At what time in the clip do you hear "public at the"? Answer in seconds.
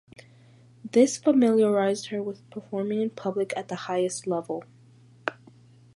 3.11-3.75